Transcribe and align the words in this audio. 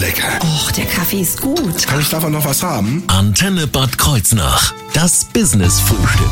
lecker. 0.00 0.38
Och, 0.42 0.72
der 0.72 0.86
Kaffee 0.86 1.20
ist 1.20 1.40
gut. 1.40 1.86
Kann 1.86 2.00
ich 2.00 2.08
davon 2.08 2.32
noch 2.32 2.44
was 2.44 2.62
haben? 2.62 3.04
Antenne 3.06 3.66
Bad 3.66 3.98
Kreuznach. 3.98 4.72
Das 4.94 5.26
Business-Frühstück. 5.26 6.30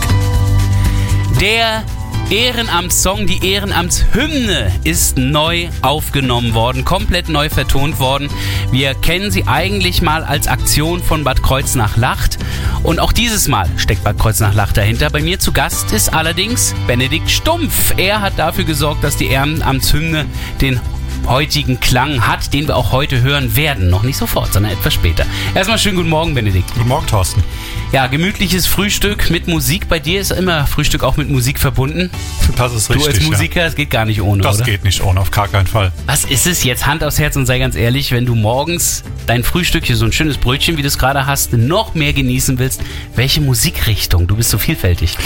Der 1.40 1.84
Ehrenamtssong, 2.30 3.26
die 3.26 3.46
Ehrenamtshymne 3.46 4.72
ist 4.84 5.18
neu 5.18 5.68
aufgenommen 5.82 6.54
worden, 6.54 6.84
komplett 6.84 7.29
neu 7.29 7.48
vertont 7.48 8.00
worden. 8.00 8.29
Wir 8.70 8.95
kennen 8.95 9.30
sie 9.30 9.46
eigentlich 9.46 10.03
mal 10.03 10.25
als 10.25 10.46
Aktion 10.46 11.03
von 11.03 11.25
Bad 11.25 11.43
Kreuznach-Lacht. 11.43 12.39
Und 12.82 13.00
auch 13.00 13.12
dieses 13.12 13.48
Mal 13.48 13.69
steckt 13.77 14.03
Bad 14.03 14.19
Kreuznach-Lacht 14.19 14.79
dahinter. 14.79 15.11
Bei 15.11 15.21
mir 15.21 15.39
zu 15.39 15.53
Gast 15.53 15.93
ist 15.93 16.12
allerdings 16.12 16.75
Benedikt 16.87 17.30
Stumpf. 17.30 17.95
Er 17.98 18.23
hat 18.23 18.39
dafür 18.39 18.64
gesorgt, 18.64 19.05
dass 19.05 19.16
die 19.16 19.27
Ehrenamtshymne 19.27 20.27
den 20.61 20.80
heutigen 21.29 21.79
Klang 21.80 22.26
hat, 22.26 22.52
den 22.52 22.66
wir 22.66 22.76
auch 22.76 22.92
heute 22.92 23.21
hören 23.21 23.54
werden. 23.57 23.90
Noch 23.90 24.03
nicht 24.03 24.16
sofort, 24.16 24.53
sondern 24.53 24.72
etwas 24.72 24.94
später. 24.94 25.25
Erstmal 25.54 25.79
schönen 25.79 25.96
guten 25.96 26.08
Morgen, 26.08 26.34
Benedikt. 26.34 26.72
Guten 26.75 26.89
Morgen, 26.89 27.07
Thorsten. 27.07 27.44
Ja, 27.93 28.07
gemütliches 28.07 28.66
Frühstück 28.66 29.30
mit 29.30 29.46
Musik. 29.48 29.89
Bei 29.89 29.98
dir 29.98 30.20
ist 30.20 30.30
immer 30.30 30.67
Frühstück 30.67 31.03
auch 31.04 31.17
mit 31.17 31.30
Musik 31.30 31.58
verbunden. 31.58 32.11
Das 32.56 32.75
ist 32.75 32.89
Du 32.89 32.94
richtig. 32.94 33.14
als 33.17 33.25
Musiker, 33.25 33.64
es 33.67 33.75
geht 33.75 33.91
gar 33.91 34.05
nicht 34.05 34.20
ohne, 34.20 34.42
ja. 34.42 34.48
Das 34.48 34.56
oder? 34.58 34.64
geht 34.67 34.84
nicht 34.84 35.03
ohne, 35.03 35.20
auf 35.20 35.30
gar 35.30 35.48
keinen 35.48 35.67
Fall. 35.67 35.92
Was 36.06 36.25
ist 36.25 36.47
es 36.47 36.64
jetzt? 36.64 36.86
Hand 36.86 37.05
aufs 37.05 37.19
Herz 37.19 37.36
und 37.36 37.47
sei 37.47 37.58
ganz 37.58 37.77
ehrlich, 37.77 38.12
wenn 38.12 38.27
du 38.27 38.34
morgens 38.34 39.05
dein 39.27 39.45
Frühstück 39.45 39.84
hier, 39.84 39.97
so 39.97 40.05
ein 40.05 40.12
schönes 40.12 40.39
Brötchen, 40.39 40.77
wie 40.77 40.83
du 40.83 40.89
es 40.89 40.98
gerade 40.98 41.27
hast, 41.27 41.53
noch 41.53 41.95
mehr 41.95 42.12
genießen 42.12 42.58
willst, 42.58 42.81
welche 43.14 43.41
Musikrichtung? 43.41 44.27
Du 44.27 44.36
bist 44.36 44.50
so 44.50 44.58
vielfältig. 44.58 45.17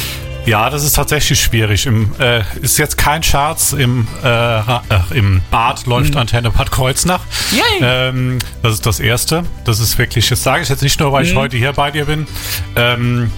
Ja, 0.45 0.71
das 0.71 0.83
ist 0.83 0.95
tatsächlich 0.95 1.41
schwierig. 1.41 1.87
Im, 1.87 2.11
äh, 2.19 2.43
ist 2.61 2.77
jetzt 2.79 2.99
kein 2.99 3.23
Scherz. 3.23 3.73
Im, 3.73 4.09
äh, 4.25 4.59
äh, 4.59 4.63
im 5.15 5.41
Bad 5.51 5.87
läuft 5.87 6.17
Antenne 6.17 6.51
Bad 6.51 6.71
Kreuznach. 6.73 7.21
Yay! 7.53 7.63
Ähm, 7.81 8.39
das 8.63 8.75
ist 8.75 8.87
das 8.87 8.99
Erste. 8.99 9.45
Das 9.65 9.79
ist 9.79 9.99
wirklich, 9.99 10.29
das 10.29 10.43
sage 10.43 10.63
ich 10.63 10.69
jetzt 10.69 10.83
nicht 10.83 10.99
nur, 10.99 11.13
weil 11.13 11.25
ich 11.25 11.35
heute 11.37 11.57
hier 11.57 11.73
bei 11.73 11.93
dir 11.93 12.07
bin. 12.07 12.27
Ähm, 12.75 13.31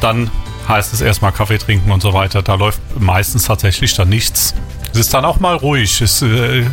dann 0.00 0.30
heißt 0.66 0.94
es 0.94 1.00
erstmal 1.00 1.32
Kaffee 1.32 1.58
trinken 1.58 1.90
und 1.90 2.00
so 2.00 2.12
weiter. 2.12 2.42
Da 2.42 2.54
läuft 2.54 2.80
meistens 2.98 3.44
tatsächlich 3.44 3.94
dann 3.94 4.08
nichts. 4.08 4.54
Es 4.96 5.00
ist 5.00 5.12
dann 5.12 5.26
auch 5.26 5.40
mal 5.40 5.54
ruhig. 5.54 6.00
Es 6.00 6.22
äh, 6.22 6.64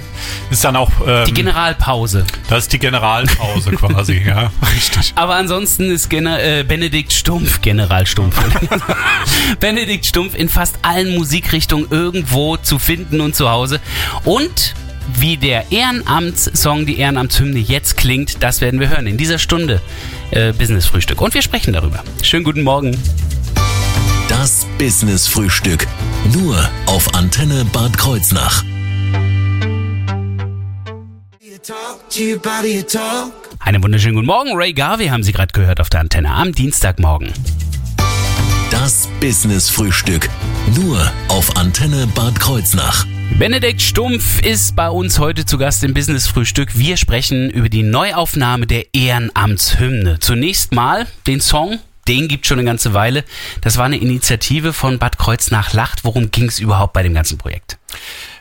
ist 0.50 0.64
dann 0.64 0.78
auch. 0.78 0.90
Ähm, 1.06 1.26
Die 1.26 1.34
Generalpause. 1.34 2.26
das 2.48 2.60
ist 2.64 2.74
die 2.74 2.80
Generalpause 2.80 3.72
quasi, 3.72 4.22
ja, 4.26 4.50
richtig. 4.74 5.12
Aber 5.16 5.36
ansonsten 5.36 5.92
ist 5.92 6.10
Gener 6.10 6.42
äh, 6.42 6.64
Benedikt 6.64 7.12
Stumpf, 7.12 7.60
General 7.62 8.08
Stumpf. 8.08 8.40
Benedikt 9.60 10.06
Stumpf 10.06 10.36
in 10.36 10.48
fast 10.48 10.78
allen 10.84 11.14
Musikrichtungen 11.16 11.88
irgendwo 11.90 12.56
zu 12.56 12.80
finden 12.80 13.20
und 13.20 13.36
zu 13.36 13.50
Hause. 13.50 13.82
Und 14.24 14.74
wie 15.20 15.36
der 15.36 15.70
Ehrenamtssong, 15.74 16.86
die 16.86 17.00
Ehrenamtshymne 17.00 17.60
jetzt 17.60 17.98
klingt, 17.98 18.42
das 18.42 18.62
werden 18.62 18.80
wir 18.80 18.88
hören 18.88 19.06
in 19.06 19.18
dieser 19.18 19.38
Stunde 19.38 19.82
äh, 20.32 20.54
Business 20.54 20.86
Frühstück. 20.86 21.20
Und 21.20 21.34
wir 21.34 21.42
sprechen 21.42 21.74
darüber. 21.74 22.02
Schönen 22.22 22.46
guten 22.46 22.62
Morgen. 22.64 22.98
Das 24.30 24.66
Business-Frühstück. 24.78 25.88
Nur 26.34 26.58
auf 26.88 27.14
Antenne 27.14 27.64
Bad 27.66 27.96
Kreuznach. 27.96 28.64
Einen 33.60 33.84
wunderschönen 33.84 34.16
guten 34.16 34.26
Morgen. 34.26 34.52
Ray 34.56 34.74
Garvey 34.74 35.10
haben 35.10 35.22
Sie 35.22 35.32
gerade 35.32 35.54
gehört 35.54 35.80
auf 35.80 35.92
der 35.92 36.00
Antenne 36.00 36.32
am 36.34 36.52
Dienstagmorgen. 36.52 37.32
Das 38.72 39.08
Business-Frühstück. 39.20 40.28
Nur 40.76 41.12
auf 41.28 41.56
Antenne 41.56 42.08
Bad 42.08 42.40
Kreuznach. 42.40 43.06
Benedikt 43.38 43.84
Stumpf 43.84 44.42
ist 44.42 44.76
bei 44.76 44.90
uns 44.90 45.20
heute 45.20 45.46
zu 45.46 45.60
Gast 45.60 45.84
im 45.84 45.94
Business 45.94 46.28
Frühstück. 46.28 46.76
Wir 46.76 46.98
sprechen 46.98 47.52
über 47.52 47.70
die 47.70 47.84
Neuaufnahme 47.84 48.66
der 48.66 48.92
Ehrenamtshymne. 48.96 50.20
Zunächst 50.20 50.72
mal 50.72 51.06
den 51.28 51.42
Song. 51.42 51.80
Den 52.08 52.28
gibt 52.28 52.46
schon 52.46 52.60
eine 52.60 52.66
ganze 52.66 52.94
Weile. 52.94 53.24
Das 53.62 53.78
war 53.78 53.86
eine 53.86 53.98
Initiative 53.98 54.74
von 54.74 55.00
Bad 55.00 55.18
Kreuznach-Lacht. 55.18 56.04
Worum 56.04 56.32
ging 56.32 56.48
es 56.48 56.60
überhaupt 56.60 56.94
bei 56.94 57.04
dem 57.04 57.14
ganzen 57.14 57.38
Projekt? 57.38 57.78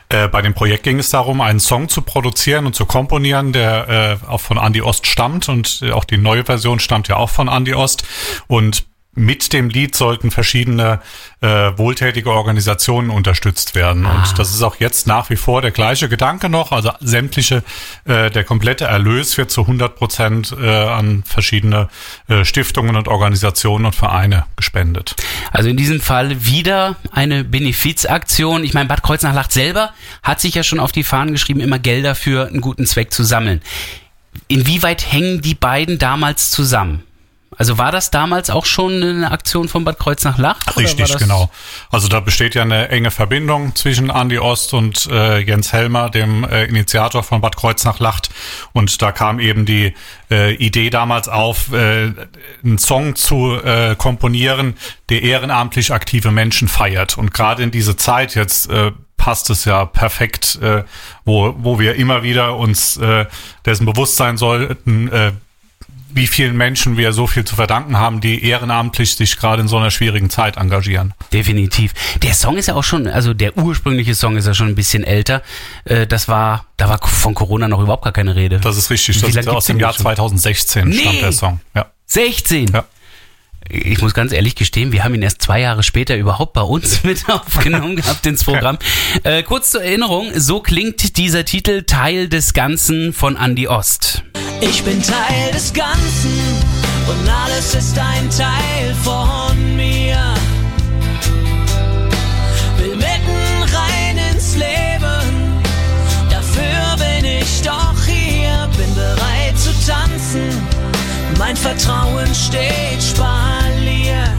Äh, 0.08 0.28
bei 0.28 0.42
dem 0.42 0.52
Projekt 0.52 0.82
ging 0.82 0.98
es 0.98 1.10
darum, 1.10 1.40
einen 1.40 1.60
Song 1.60 1.88
zu 1.88 2.02
produzieren 2.02 2.66
und 2.66 2.74
zu 2.74 2.84
komponieren, 2.84 3.52
der 3.52 4.20
äh, 4.24 4.26
auch 4.28 4.40
von 4.40 4.58
Andy 4.58 4.82
Ost 4.82 5.06
stammt 5.06 5.48
und 5.48 5.82
auch 5.92 6.04
die 6.04 6.18
neue 6.18 6.44
Version 6.44 6.80
stammt 6.80 7.08
ja 7.08 7.16
auch 7.16 7.30
von 7.30 7.48
Andy 7.48 7.74
Ost 7.74 8.04
und 8.46 8.84
mit 9.14 9.52
dem 9.52 9.68
Lied 9.68 9.94
sollten 9.94 10.30
verschiedene 10.30 11.00
äh, 11.42 11.46
wohltätige 11.76 12.30
Organisationen 12.30 13.10
unterstützt 13.10 13.74
werden. 13.74 14.06
Und 14.06 14.38
das 14.38 14.54
ist 14.54 14.62
auch 14.62 14.76
jetzt 14.76 15.06
nach 15.06 15.28
wie 15.28 15.36
vor 15.36 15.60
der 15.60 15.70
gleiche 15.70 16.08
Gedanke 16.08 16.48
noch. 16.48 16.72
Also 16.72 16.92
sämtliche, 17.00 17.62
äh, 18.06 18.30
der 18.30 18.44
komplette 18.44 18.86
Erlös 18.86 19.36
wird 19.36 19.50
zu 19.50 19.62
100 19.62 19.96
Prozent 19.96 20.56
äh, 20.58 20.66
an 20.66 21.24
verschiedene 21.26 21.88
äh, 22.28 22.44
Stiftungen 22.46 22.96
und 22.96 23.06
Organisationen 23.06 23.84
und 23.84 23.94
Vereine 23.94 24.46
gespendet. 24.56 25.14
Also 25.50 25.68
in 25.68 25.76
diesem 25.76 26.00
Fall 26.00 26.46
wieder 26.46 26.96
eine 27.10 27.44
Benefizaktion. 27.44 28.64
Ich 28.64 28.72
meine, 28.72 28.88
Bad 28.88 29.02
Kreuznach-Lacht 29.02 29.52
selber 29.52 29.92
hat 30.22 30.40
sich 30.40 30.54
ja 30.54 30.62
schon 30.62 30.80
auf 30.80 30.92
die 30.92 31.04
Fahnen 31.04 31.32
geschrieben, 31.32 31.60
immer 31.60 31.78
Gelder 31.78 32.14
für 32.14 32.46
einen 32.46 32.62
guten 32.62 32.86
Zweck 32.86 33.12
zu 33.12 33.24
sammeln. 33.24 33.60
Inwieweit 34.48 35.12
hängen 35.12 35.42
die 35.42 35.54
beiden 35.54 35.98
damals 35.98 36.50
zusammen? 36.50 37.02
Also 37.62 37.78
war 37.78 37.92
das 37.92 38.10
damals 38.10 38.50
auch 38.50 38.66
schon 38.66 39.04
eine 39.04 39.30
Aktion 39.30 39.68
von 39.68 39.84
Bad 39.84 39.96
war 39.96 40.76
Richtig, 40.76 41.16
genau. 41.16 41.48
Also 41.92 42.08
da 42.08 42.18
besteht 42.18 42.56
ja 42.56 42.62
eine 42.62 42.88
enge 42.88 43.12
Verbindung 43.12 43.76
zwischen 43.76 44.10
Andi 44.10 44.40
Ost 44.40 44.74
und 44.74 45.06
äh, 45.06 45.38
Jens 45.38 45.72
Helmer, 45.72 46.10
dem 46.10 46.42
äh, 46.42 46.64
Initiator 46.64 47.22
von 47.22 47.40
Bad 47.40 47.54
Kreuznach-Lacht. 47.54 48.30
Und 48.72 49.00
da 49.00 49.12
kam 49.12 49.38
eben 49.38 49.64
die 49.64 49.94
äh, 50.28 50.56
Idee 50.56 50.90
damals 50.90 51.28
auf, 51.28 51.72
äh, 51.72 52.12
einen 52.64 52.78
Song 52.78 53.14
zu 53.14 53.54
äh, 53.62 53.94
komponieren, 53.94 54.74
der 55.08 55.22
ehrenamtlich 55.22 55.92
aktive 55.92 56.32
Menschen 56.32 56.66
feiert. 56.66 57.16
Und 57.16 57.32
gerade 57.32 57.62
in 57.62 57.70
diese 57.70 57.96
Zeit 57.96 58.34
jetzt 58.34 58.70
äh, 58.70 58.90
passt 59.16 59.50
es 59.50 59.66
ja 59.66 59.84
perfekt, 59.84 60.58
äh, 60.60 60.82
wo, 61.24 61.54
wo 61.58 61.78
wir 61.78 61.94
immer 61.94 62.24
wieder 62.24 62.56
uns 62.56 62.96
äh, 62.96 63.26
dessen 63.64 63.86
bewusst 63.86 64.16
sein 64.16 64.36
sollten, 64.36 65.06
äh, 65.12 65.30
wie 66.14 66.26
vielen 66.26 66.56
Menschen 66.56 66.96
wir 66.96 67.12
so 67.12 67.26
viel 67.26 67.44
zu 67.44 67.54
verdanken 67.56 67.98
haben, 67.98 68.20
die 68.20 68.44
ehrenamtlich 68.44 69.16
sich 69.16 69.36
gerade 69.36 69.62
in 69.62 69.68
so 69.68 69.76
einer 69.78 69.90
schwierigen 69.90 70.30
Zeit 70.30 70.56
engagieren. 70.56 71.14
Definitiv. 71.32 71.92
Der 72.22 72.34
Song 72.34 72.56
ist 72.56 72.66
ja 72.68 72.74
auch 72.74 72.84
schon, 72.84 73.06
also 73.06 73.34
der 73.34 73.56
ursprüngliche 73.56 74.14
Song 74.14 74.36
ist 74.36 74.46
ja 74.46 74.54
schon 74.54 74.68
ein 74.68 74.74
bisschen 74.74 75.04
älter. 75.04 75.42
Äh, 75.84 76.06
Das 76.06 76.28
war, 76.28 76.66
da 76.76 76.88
war 76.88 76.98
von 77.06 77.34
Corona 77.34 77.68
noch 77.68 77.80
überhaupt 77.80 78.04
gar 78.04 78.12
keine 78.12 78.34
Rede. 78.36 78.58
Das 78.60 78.76
ist 78.76 78.90
richtig. 78.90 79.20
Das 79.20 79.34
ist 79.34 79.48
aus 79.48 79.66
dem 79.66 79.78
Jahr 79.78 79.92
schon? 79.92 80.02
2016 80.02 80.88
Nee. 80.88 80.98
stammt 80.98 81.22
der 81.22 81.32
Song. 81.32 81.60
Ja. 81.74 81.86
16. 82.06 82.68
Ja. 82.72 82.84
Ich 83.70 84.02
muss 84.02 84.12
ganz 84.12 84.32
ehrlich 84.32 84.56
gestehen, 84.56 84.90
wir 84.92 85.04
haben 85.04 85.14
ihn 85.14 85.22
erst 85.22 85.40
zwei 85.40 85.60
Jahre 85.60 85.82
später 85.84 86.16
überhaupt 86.16 86.52
bei 86.52 86.62
uns 86.62 87.04
mit 87.04 87.28
aufgenommen 87.30 87.96
gehabt 87.96 88.26
ins 88.26 88.44
Programm. 88.44 88.76
Äh, 89.22 89.44
kurz 89.44 89.70
zur 89.70 89.82
Erinnerung, 89.82 90.32
so 90.34 90.60
klingt 90.60 91.16
dieser 91.16 91.44
Titel 91.44 91.84
Teil 91.84 92.28
des 92.28 92.54
Ganzen 92.54 93.12
von 93.12 93.36
Andy 93.36 93.68
Ost. 93.68 94.24
Ich 94.64 94.84
bin 94.84 95.02
Teil 95.02 95.50
des 95.52 95.72
Ganzen 95.72 96.38
und 97.08 97.28
alles 97.28 97.74
ist 97.74 97.98
ein 97.98 98.30
Teil 98.30 98.94
von 99.02 99.74
mir. 99.74 100.16
Will 102.78 102.94
mitten 102.94 103.74
rein 103.74 104.18
ins 104.30 104.54
Leben, 104.54 105.60
dafür 106.30 106.96
bin 106.96 107.24
ich 107.24 107.60
doch 107.62 108.04
hier. 108.06 108.68
Bin 108.76 108.94
bereit 108.94 109.58
zu 109.58 109.72
tanzen, 109.84 110.64
mein 111.38 111.56
Vertrauen 111.56 112.32
steht 112.32 113.02
spalier. 113.02 114.32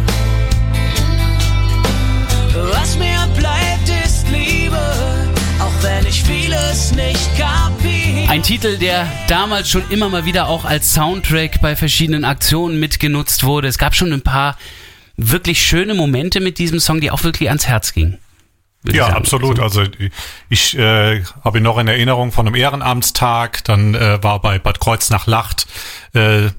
Was 2.72 2.96
mir 2.96 3.28
bleibt 3.36 3.90
ist 4.06 4.26
Liebe, 4.30 4.80
auch 5.60 5.84
wenn 5.84 6.08
ich 6.08 6.24
vieles 6.24 6.94
nicht 6.94 7.38
kapiere. 7.38 7.83
Ein 8.34 8.42
Titel, 8.42 8.80
der 8.80 9.07
damals 9.28 9.69
schon 9.69 9.84
immer 9.92 10.10
mal 10.10 10.25
wieder 10.25 10.48
auch 10.48 10.66
als 10.66 10.92
Soundtrack 10.92 11.62
bei 11.62 11.75
verschiedenen 11.75 12.25
Aktionen 12.25 12.80
mitgenutzt 12.80 13.44
wurde. 13.44 13.68
Es 13.68 13.78
gab 13.78 13.94
schon 13.94 14.12
ein 14.12 14.24
paar 14.24 14.57
wirklich 15.18 15.62
schöne 15.62 15.94
Momente 15.94 16.40
mit 16.40 16.57
diesem 16.57 16.80
Song, 16.80 17.00
die 17.00 17.12
auch 17.12 17.24
wirklich 17.24 17.50
ans 17.50 17.68
Herz 17.68 17.94
gingen. 17.94 18.18
Ja, 18.92 19.10
absolut. 19.10 19.60
Also 19.60 19.84
ich 20.50 20.75
äh, 20.75 21.24
habe 21.44 21.60
ihn 21.60 21.63
noch 21.63 21.78
in 21.78 21.88
Erinnerung 21.88 22.31
von 22.31 22.48
einem 22.48 22.56
Ehrenamtstag. 22.56 23.63
Dann 23.66 23.94
äh, 23.94 24.24
war 24.24 24.42
bei 24.42 24.57
Bad 24.57 24.80
Kreuznach-Lacht, 24.80 25.68
äh, 26.16 26.50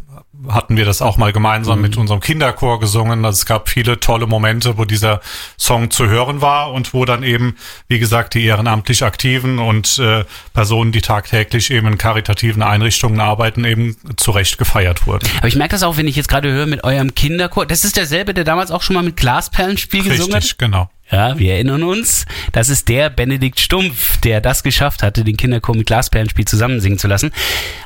hatten 0.48 0.76
wir 0.76 0.84
das 0.84 1.02
auch 1.02 1.16
mal 1.16 1.32
gemeinsam 1.32 1.80
mit 1.80 1.96
unserem 1.96 2.20
Kinderchor 2.20 2.80
gesungen. 2.80 3.24
Also 3.24 3.38
es 3.38 3.46
gab 3.46 3.68
viele 3.68 4.00
tolle 4.00 4.26
Momente, 4.26 4.78
wo 4.78 4.84
dieser 4.84 5.20
Song 5.58 5.90
zu 5.90 6.08
hören 6.08 6.40
war 6.40 6.72
und 6.72 6.94
wo 6.94 7.04
dann 7.04 7.22
eben, 7.22 7.56
wie 7.88 7.98
gesagt, 7.98 8.34
die 8.34 8.44
ehrenamtlich 8.44 9.02
Aktiven 9.02 9.58
und 9.58 9.98
äh, 9.98 10.24
Personen, 10.52 10.92
die 10.92 11.00
tagtäglich 11.00 11.70
eben 11.70 11.86
in 11.86 11.98
karitativen 11.98 12.62
Einrichtungen 12.62 13.20
arbeiten, 13.20 13.64
eben 13.64 13.96
zu 14.16 14.30
Recht 14.30 14.58
gefeiert 14.58 15.06
wurden. 15.06 15.28
Aber 15.38 15.48
ich 15.48 15.56
merke 15.56 15.72
das 15.72 15.82
auch, 15.82 15.96
wenn 15.96 16.06
ich 16.06 16.16
jetzt 16.16 16.28
gerade 16.28 16.50
höre 16.50 16.66
mit 16.66 16.84
eurem 16.84 17.14
Kinderchor. 17.14 17.66
Das 17.66 17.84
ist 17.84 17.96
derselbe, 17.96 18.34
der 18.34 18.44
damals 18.44 18.70
auch 18.70 18.82
schon 18.82 18.94
mal 18.94 19.02
mit 19.02 19.16
Glasperlenspiel 19.16 20.02
gesungen 20.04 20.34
hat. 20.34 20.42
Richtig, 20.42 20.58
genau. 20.58 20.88
Ja, 21.10 21.38
wir 21.38 21.52
erinnern 21.52 21.82
uns, 21.82 22.24
das 22.52 22.70
ist 22.70 22.88
der 22.88 23.10
Benedikt 23.10 23.60
Stumpf, 23.60 24.16
der 24.18 24.40
das 24.40 24.62
geschafft 24.62 25.02
hatte, 25.02 25.22
den 25.22 25.36
Kinderchor 25.36 25.76
mit 25.76 25.86
Glasperlenspiel 25.86 26.46
zusammen 26.46 26.80
singen 26.80 26.98
zu 26.98 27.08
lassen. 27.08 27.30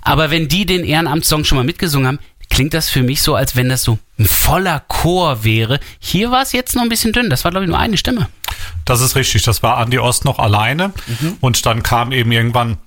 Aber 0.03 0.31
wenn 0.31 0.49
die 0.49 0.67
den 0.67 0.85
Ehrenamtssong 0.85 1.45
schon 1.45 1.59
mal 1.59 1.65
mitgesungen 1.65 2.07
haben, 2.07 2.19
klingt 2.59 2.75
das 2.75 2.91
für 2.91 3.05
mich 3.05 3.23
so, 3.23 3.37
als 3.37 3.55
wenn 3.55 3.69
das 3.69 3.85
so 3.85 4.01
ein 4.19 4.27
voller 4.27 4.81
Chor 4.89 5.45
wäre. 5.45 5.79
Hier 6.01 6.33
war 6.33 6.43
es 6.43 6.51
jetzt 6.51 6.75
noch 6.75 6.83
ein 6.83 6.89
bisschen 6.89 7.13
dünn. 7.13 7.31
Das 7.31 7.45
war, 7.45 7.53
glaube 7.53 7.67
ich, 7.67 7.71
nur 7.71 7.79
eine 7.79 7.97
Stimme. 7.97 8.29
Das 8.85 9.01
ist 9.01 9.15
richtig. 9.15 9.45
Das 9.45 9.63
war 9.63 9.77
Andi 9.77 10.01
Ost 10.01 10.25
noch 10.25 10.41
alleine. 10.41 10.93
Mhm. 11.07 11.37
Und 11.39 11.65
dann 11.67 11.85
kam 11.85 12.11
eben 12.11 12.33
irgendwann 12.33 12.79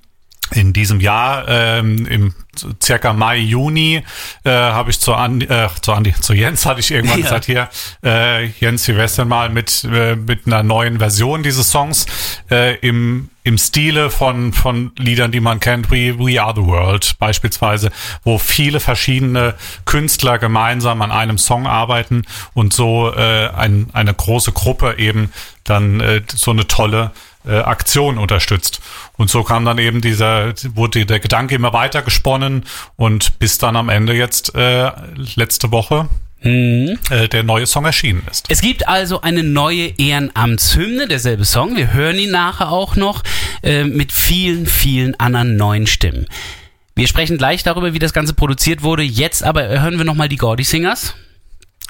in 0.52 0.74
diesem 0.74 1.00
Jahr 1.00 1.48
ähm, 1.48 2.06
im 2.06 2.34
circa 2.82 3.14
Mai 3.14 3.38
Juni 3.38 4.04
äh, 4.44 4.50
habe 4.50 4.90
ich 4.90 5.00
zu 5.00 5.14
Andi, 5.14 5.46
äh, 5.46 5.70
zu 5.82 5.94
Andi, 5.94 6.14
zu 6.14 6.34
Jens 6.34 6.66
hatte 6.66 6.80
ich 6.80 6.92
irgendwann 6.92 7.20
ja. 7.20 7.24
gesagt 7.24 7.46
hier 7.46 7.70
äh, 8.04 8.48
Jens, 8.48 8.88
wir 8.88 8.98
western 8.98 9.28
mal 9.28 9.50
mit 9.50 9.84
äh, 9.86 10.16
mit 10.16 10.48
einer 10.48 10.64
neuen 10.64 11.00
Version 11.00 11.44
dieses 11.44 11.70
Songs 11.72 12.06
äh, 12.50 12.76
im 12.80 13.30
im 13.44 13.58
Stile 13.58 14.10
von 14.10 14.54
von 14.54 14.92
Liedern, 14.98 15.32
die 15.32 15.40
man 15.40 15.60
kennt, 15.60 15.90
We 15.90 16.20
We 16.20 16.42
Are 16.42 16.54
the 16.56 16.66
World 16.66 17.16
beispielsweise, 17.20 17.92
wo 18.24 18.38
viele 18.38 18.80
verschiedene 18.80 19.56
Künstler 19.86 20.38
gemeinsam 20.38 21.02
an 21.02 21.12
einem 21.12 21.38
Song 21.38 21.68
arbeiten 21.68 22.24
und 22.54 22.74
so 22.74 23.12
äh, 23.14 23.50
ein, 23.50 23.90
eine 23.94 24.14
große 24.14 24.52
Gruppe 24.52 24.96
eben 24.98 25.32
dann 25.64 26.00
äh, 26.02 26.22
so 26.28 26.52
eine 26.52 26.68
tolle 26.68 27.12
äh, 27.46 27.60
Aktion 27.60 28.18
unterstützt. 28.18 28.82
Und 29.22 29.30
so 29.30 29.44
kam 29.44 29.66
dann 29.66 29.78
eben 29.78 30.02
dieser, 30.02 30.52
wurde 30.74 31.06
der 31.06 31.20
Gedanke 31.20 31.54
immer 31.54 31.74
weiter 31.74 32.02
gesponnen 32.02 32.64
und 32.96 33.38
bis 33.38 33.60
dann 33.60 33.76
am 33.76 33.88
Ende 33.88 34.14
jetzt 34.14 34.56
äh, 34.56 34.92
letzte 35.36 35.72
Woche 35.72 36.10
Mhm. 36.44 36.98
Äh, 37.12 37.28
der 37.28 37.44
neue 37.44 37.68
Song 37.68 37.86
erschienen 37.86 38.24
ist. 38.32 38.48
Es 38.50 38.62
gibt 38.62 38.88
also 38.88 39.22
eine 39.22 39.44
neue 39.44 39.90
Ehrenamtshymne, 40.00 41.08
derselbe 41.08 41.46
Song. 41.46 41.76
Wir 41.76 41.94
hören 41.94 42.18
ihn 42.18 42.32
nachher 42.32 42.72
auch 42.72 42.96
noch 42.96 43.22
äh, 43.62 43.84
mit 43.84 44.12
vielen, 44.12 44.66
vielen 44.66 45.14
anderen 45.20 45.56
neuen 45.56 45.86
Stimmen. 45.86 46.26
Wir 46.96 47.08
sprechen 47.08 47.38
gleich 47.38 47.62
darüber, 47.62 47.94
wie 47.94 48.00
das 48.00 48.14
Ganze 48.14 48.34
produziert 48.34 48.82
wurde. 48.82 49.04
Jetzt 49.04 49.44
aber 49.44 49.68
hören 49.70 50.00
wir 50.00 50.04
nochmal 50.04 50.30
die 50.30 50.38
Gordy 50.38 50.64
Singers. 50.64 51.14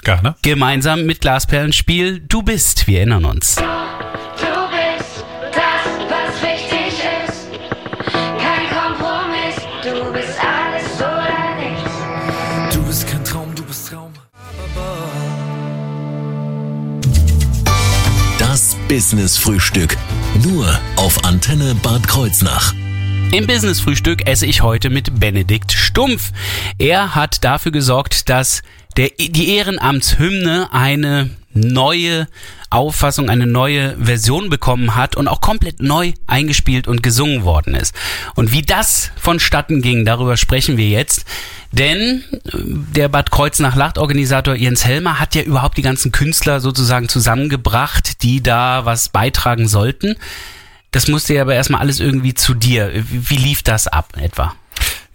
Gerne. 0.04 0.34
Gemeinsam 0.42 1.06
mit 1.06 1.22
Glasperlenspiel 1.22 2.20
Du 2.20 2.42
bist, 2.42 2.86
wir 2.86 2.98
erinnern 2.98 3.24
uns. 3.24 3.56
Business 18.92 19.38
Frühstück. 19.38 19.96
Nur 20.44 20.78
auf 20.96 21.24
Antenne 21.24 21.74
Bad 21.76 22.06
Kreuznach. 22.06 22.74
Im 23.32 23.46
Business 23.46 23.80
Frühstück 23.80 24.26
esse 24.26 24.44
ich 24.44 24.60
heute 24.60 24.90
mit 24.90 25.18
Benedikt 25.18 25.72
Stumpf. 25.72 26.30
Er 26.76 27.14
hat 27.14 27.42
dafür 27.42 27.72
gesorgt, 27.72 28.28
dass 28.28 28.62
der, 28.98 29.08
die 29.18 29.56
Ehrenamtshymne 29.56 30.68
eine 30.72 31.30
neue 31.54 32.28
Auffassung, 32.70 33.28
eine 33.28 33.46
neue 33.46 33.96
Version 33.98 34.48
bekommen 34.48 34.94
hat 34.94 35.16
und 35.16 35.28
auch 35.28 35.40
komplett 35.40 35.80
neu 35.80 36.12
eingespielt 36.26 36.88
und 36.88 37.02
gesungen 37.02 37.44
worden 37.44 37.74
ist. 37.74 37.94
Und 38.34 38.52
wie 38.52 38.62
das 38.62 39.10
vonstatten 39.16 39.82
ging, 39.82 40.04
darüber 40.04 40.36
sprechen 40.36 40.76
wir 40.76 40.88
jetzt. 40.88 41.24
Denn 41.70 42.24
äh, 42.30 42.58
der 42.94 43.08
Bad 43.08 43.30
Kreuznach 43.30 43.76
Lacht 43.76 43.98
Organisator 43.98 44.54
Jens 44.54 44.84
Helmer 44.84 45.18
hat 45.20 45.34
ja 45.34 45.42
überhaupt 45.42 45.76
die 45.76 45.82
ganzen 45.82 46.12
Künstler 46.12 46.60
sozusagen 46.60 47.08
zusammengebracht, 47.08 48.22
die 48.22 48.42
da 48.42 48.84
was 48.84 49.08
beitragen 49.08 49.68
sollten. 49.68 50.16
Das 50.92 51.08
musste 51.08 51.34
ja 51.34 51.42
aber 51.42 51.54
erstmal 51.54 51.80
alles 51.80 52.00
irgendwie 52.00 52.34
zu 52.34 52.54
dir. 52.54 52.90
Wie 52.94 53.36
lief 53.36 53.62
das 53.62 53.88
ab 53.88 54.12
etwa? 54.20 54.54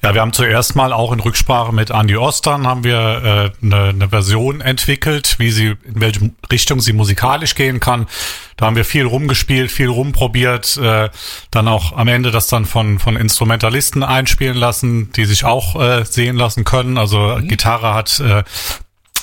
Ja, 0.08 0.14
wir 0.14 0.22
haben 0.22 0.32
zuerst 0.32 0.74
mal 0.78 0.94
auch 0.94 1.12
in 1.12 1.20
Rücksprache 1.20 1.74
mit 1.74 1.90
Andy 1.90 2.16
Ostern 2.16 2.66
haben 2.66 2.86
wir 2.86 3.52
äh, 3.62 3.66
eine, 3.66 3.90
eine 3.90 4.08
Version 4.08 4.62
entwickelt, 4.62 5.36
wie 5.38 5.52
sie 5.52 5.76
in 5.84 6.00
welche 6.00 6.32
Richtung 6.50 6.80
sie 6.80 6.94
musikalisch 6.94 7.56
gehen 7.56 7.82
kann. 7.82 8.08
Da 8.56 8.68
haben 8.68 8.78
wir 8.78 8.86
viel 8.86 9.06
rumgespielt, 9.06 9.70
viel 9.70 9.90
rumprobiert, 9.90 10.78
äh, 10.78 11.10
dann 11.52 11.68
auch 11.68 11.92
am 11.92 12.08
Ende 12.08 12.32
das 12.32 12.48
dann 12.48 12.64
von 12.64 13.00
von 13.00 13.18
Instrumentalisten 13.18 14.02
einspielen 14.02 14.56
lassen, 14.56 15.12
die 15.12 15.26
sich 15.26 15.44
auch 15.44 15.76
äh, 15.76 16.06
sehen 16.06 16.38
lassen 16.38 16.64
können. 16.64 16.98
Also 16.98 17.36
mhm. 17.38 17.50
Gitarre 17.50 17.94
hat 17.94 18.22
äh, 18.22 18.46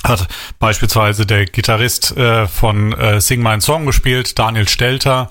hat 0.05 0.29
beispielsweise 0.59 1.27
der 1.27 1.47
Gitarrist 1.47 2.17
äh, 2.17 2.47
von 2.47 2.93
äh, 2.93 3.21
Sing 3.21 3.43
Mein 3.43 3.61
Song 3.61 3.87
gespielt, 3.87 4.39
Daniel 4.39 4.69
Stelter. 4.69 5.31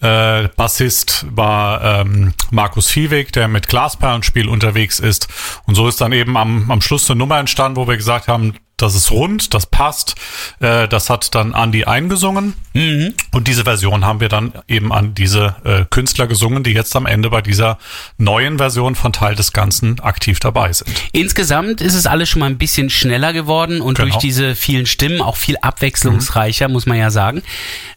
Äh, 0.00 0.48
Bassist 0.56 1.26
war 1.30 2.00
ähm, 2.00 2.32
Markus 2.50 2.88
Viehweg, 2.88 3.32
der 3.32 3.48
mit 3.48 3.68
Glasperlenspiel 3.68 4.48
unterwegs 4.48 5.00
ist. 5.00 5.28
Und 5.66 5.74
so 5.74 5.88
ist 5.88 6.00
dann 6.00 6.12
eben 6.12 6.36
am, 6.36 6.70
am 6.70 6.80
Schluss 6.80 7.10
eine 7.10 7.18
Nummer 7.18 7.38
entstanden, 7.38 7.76
wo 7.76 7.88
wir 7.88 7.96
gesagt 7.96 8.28
haben, 8.28 8.54
das 8.76 8.94
ist 8.94 9.10
rund, 9.10 9.54
das 9.54 9.66
passt. 9.66 10.16
Äh, 10.60 10.88
das 10.88 11.08
hat 11.08 11.34
dann 11.34 11.54
Andy 11.54 11.84
eingesungen. 11.84 12.54
Mhm. 12.74 13.14
Und 13.32 13.46
diese 13.46 13.64
Version 13.64 14.04
haben 14.04 14.20
wir 14.20 14.28
dann 14.28 14.52
eben 14.66 14.92
an 14.92 15.14
diese 15.14 15.56
äh, 15.64 15.84
Künstler 15.88 16.26
gesungen, 16.26 16.64
die 16.64 16.72
jetzt 16.72 16.96
am 16.96 17.06
Ende 17.06 17.30
bei 17.30 17.42
dieser 17.42 17.78
neuen 18.18 18.58
Version 18.58 18.94
von 18.94 19.12
Teil 19.12 19.34
des 19.34 19.52
Ganzen 19.52 20.00
aktiv 20.00 20.40
dabei 20.40 20.72
sind. 20.72 20.90
Insgesamt 21.12 21.80
ist 21.80 21.94
es 21.94 22.06
alles 22.06 22.28
schon 22.28 22.40
mal 22.40 22.46
ein 22.46 22.58
bisschen 22.58 22.90
schneller 22.90 23.32
geworden 23.32 23.80
und 23.80 23.98
genau. 23.98 24.08
durch 24.08 24.20
diese 24.20 24.56
vielen 24.56 24.86
Stimmen 24.86 25.20
auch 25.20 25.36
viel 25.36 25.56
abwechslungsreicher, 25.60 26.68
mhm. 26.68 26.72
muss 26.72 26.86
man 26.86 26.98
ja 26.98 27.10
sagen. 27.10 27.42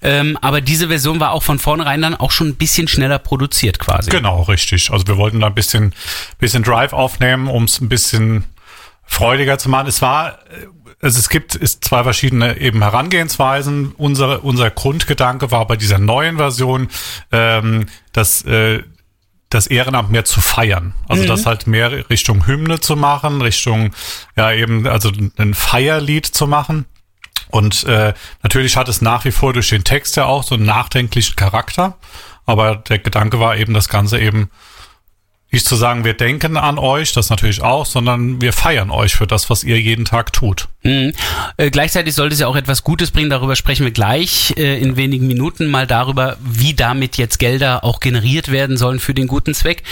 Ähm, 0.02 0.38
aber 0.42 0.62
diese 0.62 0.90
Version 0.90 1.20
war 1.20 1.32
auch 1.32 1.44
von 1.44 1.58
vornherein 1.58 2.02
dann 2.02 2.16
auch 2.16 2.32
schon 2.32 2.50
ein 2.50 2.56
bisschen 2.56 2.88
schneller 2.88 3.18
produziert 3.18 3.80
quasi. 3.80 4.12
Genau, 4.12 4.44
richtig. 4.44 4.92
Also 4.92 5.08
wir 5.08 5.18
wollten 5.18 5.40
da 5.40 5.48
ein 5.48 5.56
bisschen, 5.56 5.94
bisschen 6.38 6.64
Drive 6.64 6.94
aufnehmen, 6.94 7.48
um 7.48 7.64
es 7.64 7.82
ein 7.82 7.90
bisschen 7.90 8.44
freudiger 9.06 9.58
zu 9.58 9.70
machen. 9.70 9.88
Es 9.88 10.02
war, 10.02 10.40
also 11.02 11.20
es 11.20 11.30
gibt 11.30 11.56
ist 11.56 11.84
zwei 11.84 12.04
verschiedene 12.04 12.60
eben 12.60 12.82
Herangehensweisen. 12.82 13.94
Unser, 13.98 14.44
unser 14.44 14.70
Grundgedanke 14.72 15.52
war 15.52 15.68
bei 15.68 15.76
dieser 15.76 16.00
neuen 16.00 16.38
Version, 16.38 16.90
ähm, 17.32 17.86
dass 18.12 18.44
äh, 18.44 18.84
das 19.50 19.68
Ehrenamt 19.68 20.12
mehr 20.12 20.26
zu 20.26 20.42
feiern. 20.42 20.94
Also 21.08 21.24
mhm. 21.24 21.28
das 21.28 21.46
halt 21.46 21.68
mehr 21.68 22.10
Richtung 22.10 22.48
Hymne 22.48 22.80
zu 22.80 22.96
machen, 22.96 23.42
Richtung, 23.42 23.92
ja 24.36 24.52
eben, 24.52 24.88
also 24.88 25.12
ein 25.38 25.54
Feierlied 25.54 26.26
zu 26.26 26.48
machen. 26.48 26.86
Und 27.50 27.84
äh, 27.86 28.14
natürlich 28.44 28.76
hat 28.76 28.90
es 28.90 29.02
nach 29.02 29.24
wie 29.24 29.32
vor 29.32 29.54
durch 29.54 29.70
den 29.70 29.84
Text 29.84 30.18
ja 30.18 30.26
auch 30.26 30.44
so 30.44 30.56
einen 30.56 30.66
nachdenklichen 30.66 31.36
Charakter. 31.36 31.98
Aber 32.46 32.76
der 32.76 33.00
Gedanke 33.00 33.40
war 33.40 33.56
eben, 33.56 33.74
das 33.74 33.88
Ganze 33.88 34.20
eben 34.20 34.50
nicht 35.56 35.66
zu 35.66 35.76
sagen, 35.76 36.04
wir 36.04 36.14
denken 36.14 36.58
an 36.58 36.78
euch, 36.78 37.14
das 37.14 37.30
natürlich 37.30 37.62
auch, 37.62 37.86
sondern 37.86 38.42
wir 38.42 38.54
feiern 38.54 38.92
euch 38.92 39.16
für 39.16 39.26
das, 39.26 39.50
was 39.50 39.64
ihr 39.64 39.80
jeden 39.80 40.06
Tag 40.06 40.34
tut. 40.34 40.68
Mhm. 40.84 41.14
Äh, 41.58 41.72
gleichzeitig 41.72 42.14
sollte 42.14 42.34
es 42.34 42.42
ja 42.42 42.48
auch 42.48 42.58
etwas 42.58 42.84
Gutes 42.84 43.10
bringen, 43.10 43.30
darüber 43.30 43.56
sprechen 43.56 43.86
wir 43.86 43.92
gleich 43.92 44.54
äh, 44.58 44.80
in 44.80 44.98
wenigen 44.98 45.28
Minuten 45.28 45.68
mal 45.68 45.88
darüber, 45.88 46.38
wie 46.42 46.74
damit 46.74 47.18
jetzt 47.18 47.40
Gelder 47.40 47.84
auch 47.84 48.00
generiert 48.02 48.52
werden 48.52 48.78
sollen 48.78 49.00
für 49.00 49.14
den 49.14 49.28
guten 49.28 49.54
Zweck. 49.54 49.84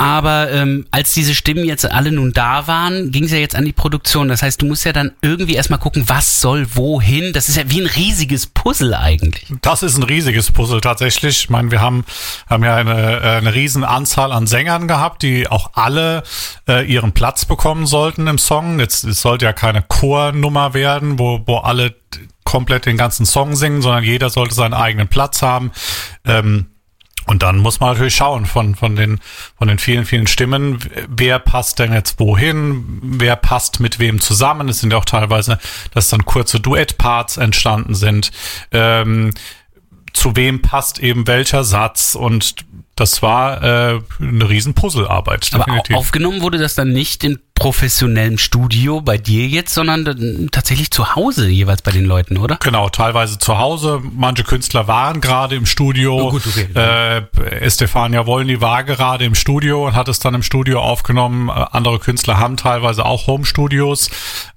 Aber 0.00 0.52
ähm, 0.52 0.86
als 0.92 1.12
diese 1.12 1.34
Stimmen 1.34 1.64
jetzt 1.64 1.84
alle 1.84 2.12
nun 2.12 2.32
da 2.32 2.68
waren, 2.68 3.10
ging 3.10 3.24
es 3.24 3.32
ja 3.32 3.38
jetzt 3.38 3.56
an 3.56 3.64
die 3.64 3.72
Produktion. 3.72 4.28
Das 4.28 4.42
heißt, 4.42 4.62
du 4.62 4.66
musst 4.66 4.84
ja 4.84 4.92
dann 4.92 5.10
irgendwie 5.22 5.54
erstmal 5.54 5.80
gucken, 5.80 6.04
was 6.06 6.40
soll 6.40 6.68
wohin. 6.76 7.32
Das 7.32 7.48
ist 7.48 7.56
ja 7.56 7.64
wie 7.66 7.80
ein 7.80 7.86
riesiges 7.88 8.46
Puzzle 8.46 8.94
eigentlich. 8.94 9.52
Das 9.60 9.82
ist 9.82 9.96
ein 9.96 10.04
riesiges 10.04 10.52
Puzzle 10.52 10.80
tatsächlich. 10.80 11.40
Ich 11.40 11.50
meine, 11.50 11.72
wir 11.72 11.80
haben, 11.80 12.04
haben 12.48 12.62
ja 12.62 12.76
eine, 12.76 13.22
eine 13.22 13.52
riesen 13.52 13.82
Anzahl 13.82 14.30
an 14.30 14.46
Sängern 14.46 14.86
gehabt, 14.86 15.24
die 15.24 15.48
auch 15.48 15.72
alle 15.74 16.22
äh, 16.68 16.86
ihren 16.86 17.10
Platz 17.10 17.44
bekommen 17.44 17.84
sollten 17.84 18.28
im 18.28 18.38
Song. 18.38 18.78
Jetzt 18.78 19.02
es 19.02 19.20
sollte 19.20 19.46
ja 19.46 19.52
keine 19.52 19.82
Chornummer 19.82 20.74
werden, 20.74 21.18
wo, 21.18 21.40
wo 21.44 21.56
alle 21.56 21.96
komplett 22.44 22.86
den 22.86 22.96
ganzen 22.96 23.26
Song 23.26 23.56
singen, 23.56 23.82
sondern 23.82 24.04
jeder 24.04 24.30
sollte 24.30 24.54
seinen 24.54 24.74
eigenen 24.74 25.08
Platz 25.08 25.42
haben. 25.42 25.72
Ähm, 26.24 26.66
und 27.28 27.42
dann 27.42 27.58
muss 27.58 27.78
man 27.78 27.90
natürlich 27.90 28.16
schauen 28.16 28.46
von, 28.46 28.74
von 28.74 28.96
den, 28.96 29.20
von 29.58 29.68
den 29.68 29.78
vielen, 29.78 30.06
vielen 30.06 30.26
Stimmen, 30.26 30.78
wer 31.08 31.38
passt 31.38 31.78
denn 31.78 31.92
jetzt 31.92 32.18
wohin, 32.18 33.00
wer 33.02 33.36
passt 33.36 33.80
mit 33.80 33.98
wem 33.98 34.20
zusammen. 34.20 34.68
Es 34.68 34.80
sind 34.80 34.92
ja 34.92 34.98
auch 34.98 35.04
teilweise, 35.04 35.58
dass 35.92 36.08
dann 36.08 36.24
kurze 36.24 36.58
Duettparts 36.58 37.36
entstanden 37.36 37.94
sind. 37.94 38.30
Ähm, 38.72 39.34
zu 40.14 40.36
wem 40.36 40.62
passt 40.62 40.98
eben 40.98 41.26
welcher 41.26 41.64
Satz 41.64 42.14
und 42.14 42.64
das 42.96 43.22
war 43.22 43.62
äh, 43.62 44.00
eine 44.20 44.48
riesen 44.48 44.74
Puzzlearbeit. 44.74 45.50
Aber 45.52 45.82
aufgenommen 45.92 46.40
wurde 46.40 46.58
das 46.58 46.74
dann 46.74 46.92
nicht 46.92 47.22
in 47.22 47.38
professionellem 47.58 48.38
Studio 48.38 49.00
bei 49.00 49.18
dir 49.18 49.46
jetzt, 49.48 49.74
sondern 49.74 50.48
tatsächlich 50.52 50.90
zu 50.92 51.16
Hause 51.16 51.48
jeweils 51.48 51.82
bei 51.82 51.90
den 51.90 52.04
Leuten, 52.04 52.38
oder? 52.38 52.56
Genau, 52.62 52.88
teilweise 52.88 53.38
zu 53.38 53.58
Hause. 53.58 54.00
Manche 54.14 54.44
Künstler 54.44 54.86
waren 54.86 55.20
gerade 55.20 55.56
im 55.56 55.66
Studio. 55.66 56.28
Oh, 56.28 56.30
gut, 56.30 56.46
okay. 56.46 56.68
Äh, 56.74 57.22
Estefania 57.60 58.26
Wolny 58.26 58.60
war 58.60 58.84
gerade 58.84 59.24
im 59.24 59.34
Studio 59.34 59.86
und 59.86 59.96
hat 59.96 60.08
es 60.08 60.20
dann 60.20 60.34
im 60.34 60.42
Studio 60.42 60.80
aufgenommen. 60.80 61.48
Äh, 61.48 61.52
andere 61.72 61.98
Künstler 61.98 62.38
haben 62.38 62.56
teilweise 62.56 63.04
auch 63.04 63.26
Home-Studios. 63.26 64.10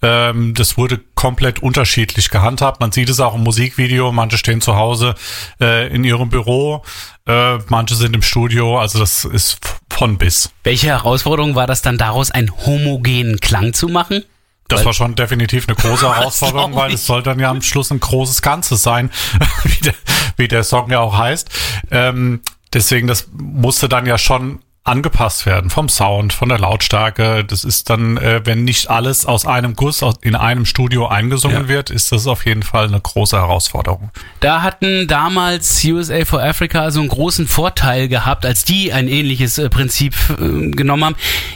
Ähm, 0.03 0.53
das 0.53 0.77
wurde 0.77 0.99
komplett 1.15 1.61
unterschiedlich 1.63 2.29
gehandhabt. 2.29 2.81
Man 2.81 2.91
sieht 2.91 3.09
es 3.09 3.19
auch 3.19 3.33
im 3.33 3.41
Musikvideo. 3.41 4.11
Manche 4.11 4.37
stehen 4.37 4.61
zu 4.61 4.75
Hause 4.75 5.15
äh, 5.59 5.87
in 5.87 6.03
ihrem 6.03 6.29
Büro, 6.29 6.83
äh, 7.25 7.57
manche 7.67 7.95
sind 7.95 8.15
im 8.15 8.21
Studio. 8.21 8.79
Also 8.79 8.99
das 8.99 9.25
ist 9.25 9.59
von 9.91 10.17
bis. 10.17 10.51
Welche 10.63 10.87
Herausforderung 10.87 11.55
war 11.55 11.67
das 11.67 11.81
dann 11.81 11.97
daraus, 11.97 12.31
einen 12.31 12.51
homogenen 12.65 13.39
Klang 13.39 13.73
zu 13.73 13.87
machen? 13.87 14.23
Das 14.67 14.85
war 14.85 14.93
schon 14.93 15.15
definitiv 15.15 15.67
eine 15.67 15.75
große 15.75 16.15
Herausforderung, 16.15 16.75
weil 16.75 16.93
es 16.93 17.05
soll 17.05 17.21
dann 17.21 17.39
ja 17.39 17.49
am 17.49 17.61
Schluss 17.61 17.91
ein 17.91 17.99
großes 17.99 18.41
Ganzes 18.41 18.81
sein, 18.81 19.11
wie 19.63 19.83
der, 19.83 19.93
wie 20.37 20.47
der 20.47 20.63
Song 20.63 20.89
ja 20.89 20.99
auch 20.99 21.17
heißt. 21.17 21.49
Ähm, 21.91 22.41
deswegen, 22.73 23.07
das 23.07 23.27
musste 23.33 23.89
dann 23.89 24.05
ja 24.05 24.17
schon 24.17 24.59
angepasst 24.91 25.45
werden 25.45 25.69
vom 25.69 25.89
Sound, 25.89 26.33
von 26.33 26.49
der 26.49 26.59
Lautstärke. 26.59 27.43
Das 27.45 27.63
ist 27.63 27.89
dann, 27.89 28.17
äh, 28.17 28.41
wenn 28.43 28.63
nicht 28.65 28.89
alles 28.89 29.25
aus 29.25 29.45
einem 29.45 29.75
Guss 29.75 30.03
aus, 30.03 30.15
in 30.21 30.35
einem 30.35 30.65
Studio 30.65 31.07
eingesungen 31.07 31.63
Ja. 31.63 31.67
wird, 31.69 31.89
ist 31.89 32.11
das 32.11 32.27
auf 32.27 32.45
jeden 32.45 32.61
Fall 32.63 32.87
eine 32.87 32.99
große 32.99 33.37
Herausforderung. 33.37 34.11
Da 34.41 34.61
hatten 34.61 35.07
damals 35.07 35.83
USA 35.85 36.25
for 36.25 36.43
Africa 36.43 36.91
so 36.91 36.99
einen 36.99 37.09
großen 37.09 37.47
Vorteil 37.47 38.07
gehabt, 38.09 38.45
als 38.45 38.65
die 38.65 38.91
ein 38.91 39.07
ähnliches 39.07 39.57
äh, 39.57 39.69
Prinzip 39.69 40.13
äh, 40.29 40.69
genommen 40.71 41.05
haben. 41.05 41.15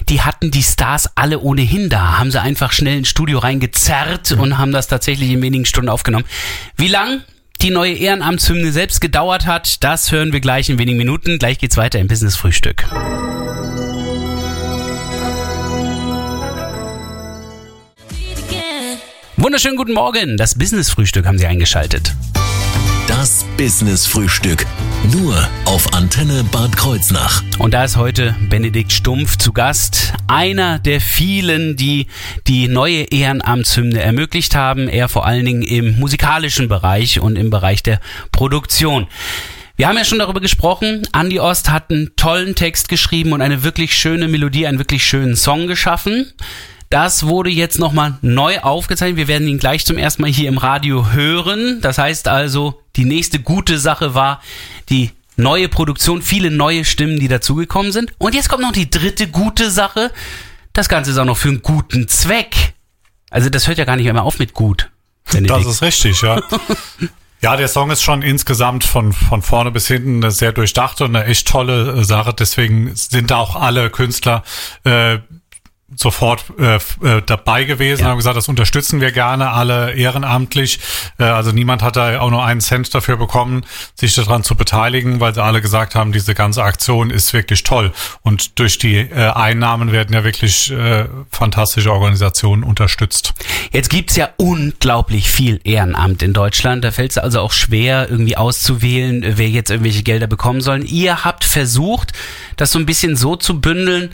Die 0.09 0.21
hatten 0.21 0.49
die 0.49 0.63
Stars 0.63 1.09
alle 1.15 1.39
ohnehin 1.39 1.89
da, 1.89 2.17
haben 2.17 2.31
sie 2.31 2.41
einfach 2.41 2.71
schnell 2.71 2.97
ins 2.99 3.09
Studio 3.09 3.39
reingezerrt 3.39 4.31
und 4.31 4.57
haben 4.57 4.71
das 4.71 4.87
tatsächlich 4.87 5.29
in 5.29 5.41
wenigen 5.41 5.65
Stunden 5.65 5.89
aufgenommen. 5.89 6.25
Wie 6.77 6.87
lang 6.87 7.21
die 7.61 7.71
neue 7.71 7.93
Ehrenamtshymne 7.93 8.71
selbst 8.71 9.01
gedauert 9.01 9.45
hat, 9.45 9.83
das 9.83 10.11
hören 10.11 10.33
wir 10.33 10.39
gleich 10.39 10.69
in 10.69 10.77
wenigen 10.77 10.97
Minuten. 10.97 11.39
Gleich 11.39 11.57
geht's 11.57 11.77
weiter 11.77 11.99
im 11.99 12.07
Business 12.07 12.35
Frühstück. 12.35 12.85
Wunderschönen 19.37 19.75
guten 19.75 19.91
Morgen, 19.91 20.37
das 20.37 20.57
Business 20.57 20.89
Frühstück 20.89 21.25
haben 21.25 21.37
Sie 21.37 21.45
eingeschaltet. 21.45 22.15
Das 23.05 23.45
Business 23.57 24.07
Frühstück. 24.07 24.65
Nur 25.11 25.35
auf 25.65 25.93
Antenne 25.93 26.45
Bad 26.45 26.77
Kreuznach. 26.77 27.43
Und 27.59 27.73
da 27.73 27.83
ist 27.83 27.97
heute 27.97 28.33
Benedikt 28.49 28.93
Stumpf 28.93 29.37
zu 29.37 29.51
Gast, 29.51 30.13
einer 30.27 30.79
der 30.79 31.01
vielen, 31.01 31.75
die 31.75 32.07
die 32.47 32.69
neue 32.69 33.11
Ehrenamtshymne 33.11 34.01
ermöglicht 34.01 34.55
haben, 34.55 34.87
er 34.87 35.09
vor 35.09 35.25
allen 35.25 35.43
Dingen 35.43 35.63
im 35.63 35.99
musikalischen 35.99 36.69
Bereich 36.69 37.19
und 37.19 37.37
im 37.37 37.49
Bereich 37.49 37.83
der 37.83 37.99
Produktion. 38.31 39.05
Wir 39.75 39.89
haben 39.89 39.97
ja 39.97 40.05
schon 40.05 40.19
darüber 40.19 40.39
gesprochen, 40.39 41.05
Andy 41.13 41.41
Ost 41.41 41.69
hat 41.69 41.91
einen 41.91 42.15
tollen 42.15 42.55
Text 42.55 42.87
geschrieben 42.87 43.33
und 43.33 43.41
eine 43.41 43.63
wirklich 43.63 43.97
schöne 43.97 44.29
Melodie, 44.29 44.65
einen 44.65 44.79
wirklich 44.79 45.03
schönen 45.03 45.35
Song 45.35 45.67
geschaffen. 45.67 46.31
Das 46.89 47.25
wurde 47.25 47.49
jetzt 47.49 47.79
nochmal 47.79 48.17
neu 48.21 48.59
aufgezeichnet. 48.59 49.17
Wir 49.17 49.27
werden 49.27 49.47
ihn 49.47 49.57
gleich 49.57 49.85
zum 49.85 49.97
ersten 49.97 50.21
Mal 50.21 50.31
hier 50.31 50.49
im 50.49 50.57
Radio 50.57 51.11
hören. 51.11 51.81
Das 51.81 51.97
heißt 51.97 52.27
also, 52.27 52.81
die 52.95 53.05
nächste 53.05 53.39
gute 53.39 53.79
Sache 53.79 54.13
war 54.13 54.41
die 54.89 55.11
neue 55.35 55.67
Produktion, 55.67 56.21
viele 56.21 56.51
neue 56.51 56.85
Stimmen, 56.85 57.19
die 57.19 57.27
dazugekommen 57.27 57.91
sind. 57.91 58.13
Und 58.17 58.35
jetzt 58.35 58.49
kommt 58.49 58.61
noch 58.61 58.71
die 58.71 58.89
dritte 58.89 59.27
gute 59.27 59.71
Sache. 59.71 60.11
Das 60.73 60.89
Ganze 60.89 61.11
ist 61.11 61.17
auch 61.17 61.25
noch 61.25 61.37
für 61.37 61.49
einen 61.49 61.61
guten 61.61 62.07
Zweck. 62.07 62.73
Also 63.29 63.49
das 63.49 63.67
hört 63.67 63.77
ja 63.77 63.85
gar 63.85 63.95
nicht 63.95 64.05
mehr 64.11 64.23
auf 64.23 64.39
mit 64.39 64.53
gut. 64.53 64.89
Benedikt. 65.31 65.51
Das 65.51 65.65
ist 65.65 65.81
richtig, 65.81 66.21
ja. 66.21 66.41
Ja, 67.41 67.55
der 67.55 67.67
Song 67.67 67.91
ist 67.91 68.01
schon 68.01 68.23
insgesamt 68.23 68.83
von, 68.83 69.13
von 69.13 69.43
vorne 69.43 69.69
bis 69.69 69.87
hinten 69.87 70.23
eine 70.23 70.31
sehr 70.31 70.51
durchdachte 70.51 71.03
und 71.05 71.15
eine 71.15 71.25
echt 71.25 71.47
tolle 71.47 71.99
äh, 71.99 72.03
Sache. 72.03 72.33
Deswegen 72.33 72.95
sind 72.95 73.29
da 73.29 73.37
auch 73.37 73.55
alle 73.55 73.91
Künstler 73.91 74.43
äh, 74.83 75.19
sofort 75.95 76.45
äh, 76.59 76.75
äh, 76.75 77.21
dabei 77.25 77.63
gewesen 77.63 78.01
Ja. 78.01 78.09
haben 78.09 78.17
gesagt, 78.17 78.37
das 78.37 78.47
unterstützen 78.47 79.01
wir 79.01 79.11
gerne 79.11 79.51
alle 79.51 79.93
ehrenamtlich. 79.93 80.79
Äh, 81.17 81.23
also 81.23 81.51
niemand 81.51 81.81
hat 81.81 81.95
da 81.95 82.19
auch 82.19 82.29
nur 82.29 82.43
einen 82.43 82.61
Cent 82.61 82.93
dafür 82.93 83.17
bekommen, 83.17 83.65
sich 83.95 84.13
daran 84.15 84.43
zu 84.43 84.55
beteiligen, 84.55 85.19
weil 85.19 85.33
sie 85.33 85.43
alle 85.43 85.61
gesagt 85.61 85.95
haben, 85.95 86.11
diese 86.11 86.35
ganze 86.35 86.63
Aktion 86.63 87.09
ist 87.09 87.33
wirklich 87.33 87.63
toll. 87.63 87.91
Und 88.21 88.59
durch 88.59 88.77
die 88.77 88.95
äh, 88.97 89.31
Einnahmen 89.31 89.91
werden 89.91 90.13
ja 90.13 90.23
wirklich 90.23 90.71
äh, 90.71 91.05
fantastische 91.31 91.91
Organisationen 91.91 92.63
unterstützt. 92.63 93.33
Jetzt 93.71 93.89
gibt's 93.89 94.15
ja 94.15 94.29
unglaublich 94.37 95.29
viel 95.29 95.59
Ehrenamt 95.63 96.21
in 96.23 96.33
Deutschland. 96.33 96.83
Da 96.83 96.91
fällt 96.91 97.11
es 97.11 97.17
also 97.17 97.39
auch 97.39 97.51
schwer, 97.53 98.09
irgendwie 98.09 98.37
auszuwählen, 98.37 99.23
wer 99.37 99.49
jetzt 99.49 99.69
irgendwelche 99.69 100.03
Gelder 100.03 100.27
bekommen 100.27 100.61
sollen. 100.61 100.85
Ihr 100.85 101.23
habt 101.23 101.43
versucht, 101.43 102.11
das 102.57 102.71
so 102.71 102.79
ein 102.79 102.85
bisschen 102.85 103.15
so 103.15 103.35
zu 103.35 103.59
bündeln, 103.61 104.11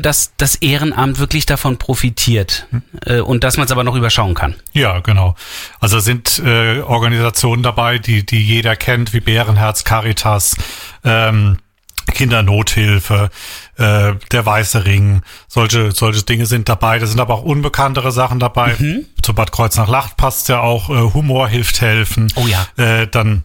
dass 0.00 0.32
das 0.36 0.56
Ehrenamt 0.56 1.18
wirklich 1.18 1.46
davon 1.46 1.78
profitiert 1.78 2.66
äh, 3.06 3.20
und 3.20 3.44
dass 3.44 3.56
man 3.56 3.66
es 3.66 3.72
aber 3.72 3.84
noch 3.84 3.94
überschauen 3.94 4.34
kann. 4.34 4.54
Ja, 4.72 5.00
genau. 5.00 5.34
Also 5.80 6.00
sind 6.00 6.40
äh, 6.44 6.80
Organisationen 6.80 7.62
dabei, 7.62 7.98
die, 7.98 8.24
die 8.24 8.42
jeder 8.42 8.76
kennt, 8.76 9.12
wie 9.12 9.20
Bärenherz, 9.20 9.84
Caritas, 9.84 10.56
ähm, 11.04 11.58
Kindernothilfe, 12.12 13.30
äh, 13.76 14.14
der 14.32 14.46
Weiße 14.46 14.84
Ring, 14.84 15.22
solche, 15.46 15.92
solche 15.92 16.22
Dinge 16.22 16.46
sind 16.46 16.68
dabei. 16.68 16.98
Da 16.98 17.06
sind 17.06 17.20
aber 17.20 17.34
auch 17.34 17.42
unbekanntere 17.42 18.12
Sachen 18.12 18.40
dabei. 18.40 18.76
Zu 19.22 19.34
Bad 19.34 19.52
Kreuznach-Lacht 19.52 20.16
passt 20.16 20.48
ja 20.48 20.60
auch, 20.60 20.90
äh, 20.90 21.14
Humor 21.14 21.48
hilft 21.48 21.80
helfen. 21.80 22.32
Oh 22.34 22.46
ja. 22.46 22.66
Äh, 22.82 23.06
dann 23.06 23.44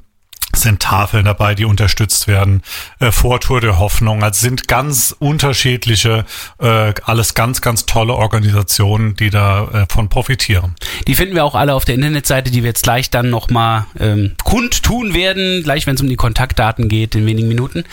sind 0.55 0.81
Tafeln 0.81 1.25
dabei, 1.25 1.55
die 1.55 1.65
unterstützt 1.65 2.27
werden, 2.27 2.61
äh, 2.99 3.11
Vortour 3.11 3.61
der 3.61 3.79
Hoffnung. 3.79 4.23
Also 4.23 4.41
sind 4.41 4.67
ganz 4.67 5.15
unterschiedliche, 5.19 6.25
äh, 6.59 6.93
alles 7.03 7.33
ganz, 7.33 7.61
ganz 7.61 7.85
tolle 7.85 8.13
Organisationen, 8.13 9.15
die 9.15 9.29
davon 9.29 9.73
äh, 9.81 9.85
von 9.89 10.09
profitieren. 10.09 10.75
Die 11.07 11.15
finden 11.15 11.35
wir 11.35 11.43
auch 11.43 11.55
alle 11.55 11.73
auf 11.73 11.85
der 11.85 11.95
Internetseite, 11.95 12.51
die 12.51 12.63
wir 12.63 12.69
jetzt 12.69 12.83
gleich 12.83 13.09
dann 13.09 13.29
nochmal 13.29 13.85
ähm, 13.99 14.33
kundtun 14.43 15.13
werden, 15.13 15.63
gleich 15.63 15.87
wenn 15.87 15.95
es 15.95 16.01
um 16.01 16.07
die 16.09 16.15
Kontaktdaten 16.15 16.87
geht 16.87 17.15
in 17.15 17.25
wenigen 17.25 17.47
Minuten. 17.47 17.83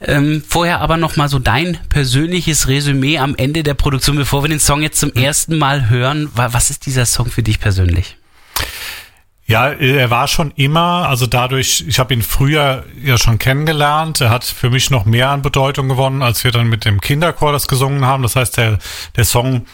Ähm, 0.00 0.42
vorher 0.46 0.80
aber 0.80 0.96
nochmal 0.96 1.28
so 1.28 1.38
dein 1.38 1.78
persönliches 1.88 2.68
Resümee 2.68 3.18
am 3.18 3.34
Ende 3.36 3.62
der 3.62 3.74
Produktion, 3.74 4.16
bevor 4.16 4.42
wir 4.42 4.48
den 4.48 4.60
Song 4.60 4.82
jetzt 4.82 5.00
zum 5.00 5.12
ersten 5.14 5.56
Mal 5.56 5.88
hören. 5.88 6.28
Wa- 6.34 6.48
Was 6.52 6.68
ist 6.70 6.84
dieser 6.86 7.06
Song 7.06 7.26
für 7.30 7.42
dich 7.42 7.58
persönlich? 7.60 8.16
Ja, 9.46 9.68
er 9.68 10.08
war 10.10 10.26
schon 10.26 10.52
immer, 10.52 11.06
also 11.08 11.26
dadurch, 11.26 11.84
ich 11.86 11.98
habe 11.98 12.14
ihn 12.14 12.22
früher 12.22 12.84
ja 13.02 13.18
schon 13.18 13.38
kennengelernt. 13.38 14.22
Er 14.22 14.30
hat 14.30 14.44
für 14.44 14.70
mich 14.70 14.90
noch 14.90 15.04
mehr 15.04 15.28
an 15.28 15.42
Bedeutung 15.42 15.88
gewonnen, 15.88 16.22
als 16.22 16.44
wir 16.44 16.50
dann 16.50 16.68
mit 16.68 16.86
dem 16.86 17.00
Kinderchor 17.00 17.52
das 17.52 17.68
gesungen 17.68 18.06
haben. 18.06 18.22
Das 18.22 18.36
heißt, 18.36 18.56
der, 18.56 18.78
der 19.16 19.24
Song 19.24 19.66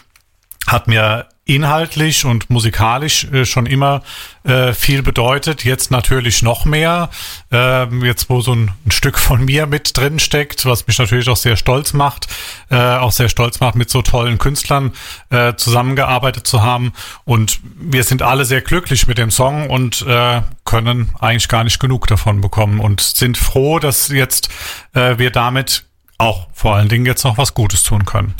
hat 0.66 0.88
mir 0.88 1.28
inhaltlich 1.44 2.24
und 2.24 2.48
musikalisch 2.48 3.24
äh, 3.32 3.44
schon 3.44 3.66
immer 3.66 4.02
äh, 4.44 4.72
viel 4.72 5.02
bedeutet. 5.02 5.64
Jetzt 5.64 5.90
natürlich 5.90 6.42
noch 6.42 6.64
mehr. 6.64 7.10
Ähm, 7.50 8.04
jetzt, 8.04 8.30
wo 8.30 8.40
so 8.40 8.54
ein, 8.54 8.70
ein 8.86 8.90
Stück 8.90 9.18
von 9.18 9.44
mir 9.44 9.66
mit 9.66 9.96
drin 9.96 10.18
steckt, 10.18 10.64
was 10.64 10.86
mich 10.86 10.98
natürlich 10.98 11.28
auch 11.28 11.36
sehr 11.36 11.56
stolz 11.56 11.92
macht, 11.92 12.28
äh, 12.70 12.76
auch 12.76 13.12
sehr 13.12 13.28
stolz 13.28 13.58
macht, 13.60 13.74
mit 13.74 13.90
so 13.90 14.02
tollen 14.02 14.38
Künstlern 14.38 14.92
äh, 15.30 15.54
zusammengearbeitet 15.54 16.46
zu 16.46 16.62
haben. 16.62 16.92
Und 17.24 17.60
wir 17.76 18.04
sind 18.04 18.22
alle 18.22 18.44
sehr 18.44 18.60
glücklich 18.60 19.08
mit 19.08 19.18
dem 19.18 19.30
Song 19.30 19.68
und 19.68 20.02
äh, 20.02 20.42
können 20.64 21.10
eigentlich 21.18 21.48
gar 21.48 21.64
nicht 21.64 21.80
genug 21.80 22.06
davon 22.06 22.40
bekommen 22.40 22.80
und 22.80 23.00
sind 23.00 23.36
froh, 23.36 23.78
dass 23.80 24.08
jetzt 24.08 24.50
äh, 24.94 25.18
wir 25.18 25.30
damit 25.30 25.84
auch 26.18 26.48
vor 26.52 26.76
allen 26.76 26.88
Dingen 26.88 27.06
jetzt 27.06 27.24
noch 27.24 27.38
was 27.38 27.54
Gutes 27.54 27.82
tun 27.82 28.04
können. 28.04 28.34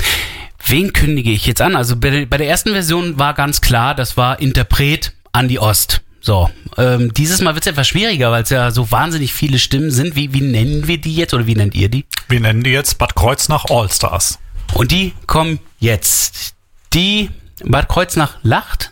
Wen 0.65 0.93
kündige 0.93 1.31
ich 1.31 1.45
jetzt 1.45 1.61
an? 1.61 1.75
Also 1.75 1.95
bei 1.95 2.09
der, 2.09 2.25
bei 2.25 2.37
der 2.37 2.47
ersten 2.47 2.71
Version 2.71 3.17
war 3.19 3.33
ganz 3.33 3.61
klar, 3.61 3.95
das 3.95 4.17
war 4.17 4.39
Interpret 4.39 5.13
Andi 5.31 5.59
Ost. 5.59 6.01
So, 6.23 6.51
ähm, 6.77 7.11
dieses 7.15 7.41
Mal 7.41 7.55
wird 7.55 7.65
es 7.65 7.71
etwas 7.71 7.87
schwieriger, 7.87 8.31
weil 8.31 8.43
es 8.43 8.49
ja 8.49 8.69
so 8.69 8.91
wahnsinnig 8.91 9.33
viele 9.33 9.57
Stimmen 9.57 9.89
sind. 9.89 10.15
Wie, 10.15 10.33
wie 10.33 10.41
nennen 10.41 10.87
wir 10.87 10.99
die 10.99 11.15
jetzt 11.15 11.33
oder 11.33 11.47
wie 11.47 11.55
nennt 11.55 11.73
ihr 11.73 11.89
die? 11.89 12.05
Wir 12.29 12.39
nennen 12.39 12.63
die 12.63 12.69
jetzt 12.69 12.99
Bad 12.99 13.15
Kreuznach 13.15 13.65
Allstars. 13.69 14.37
Und 14.73 14.91
die 14.91 15.13
kommen 15.25 15.59
jetzt. 15.79 16.53
Die 16.93 17.29
Bad 17.63 17.89
Kreuznach 17.89 18.37
lacht. 18.43 18.91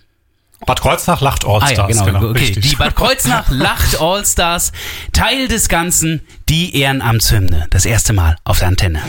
Bad 0.66 0.82
Kreuznach 0.82 1.22
lacht 1.22 1.46
Ah 1.46 1.60
Allstars, 1.60 1.98
ja, 1.98 2.06
genau. 2.06 2.30
okay. 2.30 2.40
richtig. 2.40 2.70
Die 2.70 2.76
Bad 2.76 2.96
Kreuznach 2.96 3.46
lacht 3.50 4.02
Allstars. 4.02 4.72
Teil 5.14 5.48
des 5.48 5.70
Ganzen, 5.70 6.22
die 6.50 6.76
Ehrenamtshymne. 6.82 7.68
Das 7.70 7.86
erste 7.86 8.14
Mal 8.14 8.38
auf 8.44 8.60
der 8.60 8.70
Antenne. 8.70 9.02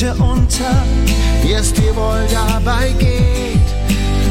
Wünsche 0.00 0.14
unter, 0.22 0.82
wie 1.42 1.52
es 1.52 1.74
dir 1.74 1.94
wohl 1.94 2.26
dabei 2.32 2.90
geht. 2.98 3.60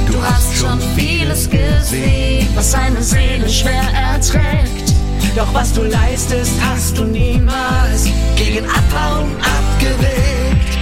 Du 0.07 0.19
hast 0.23 0.55
schon 0.55 0.79
vieles 0.95 1.47
gesehen, 1.47 2.47
was 2.55 2.73
eine 2.73 3.03
Seele 3.03 3.47
schwer 3.47 3.83
erträgt. 3.93 4.93
Doch 5.35 5.53
was 5.53 5.71
du 5.73 5.83
leistest, 5.83 6.53
hast 6.59 6.97
du 6.97 7.03
niemals 7.03 8.05
gegen 8.35 8.65
Abhauen 8.65 9.29
abgewegt. 9.37 10.77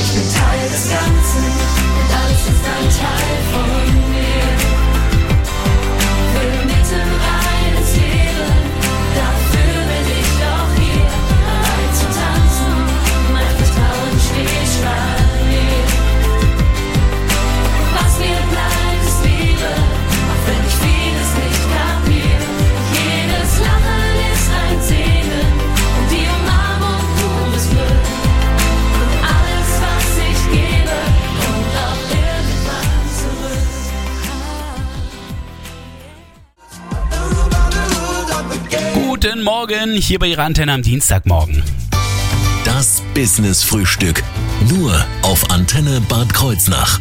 Ich 0.00 0.12
bin 0.12 0.22
Teil 0.32 0.68
des 0.70 0.88
Ganzen 0.88 1.44
und 1.98 2.10
alles 2.16 2.42
ist 2.48 2.64
ein 2.64 2.88
Teil 2.98 3.36
von 3.52 3.94
mir. 3.94 4.05
Morgen, 39.68 39.94
hier 39.94 40.20
bei 40.20 40.28
Ihrer 40.28 40.44
Antenne 40.44 40.72
am 40.72 40.82
Dienstagmorgen. 40.82 41.60
Das 42.64 43.02
Business 43.14 43.64
Frühstück. 43.64 44.22
Nur 44.68 45.04
auf 45.22 45.50
Antenne 45.50 46.00
Bad 46.08 46.32
Kreuznach. 46.32 47.00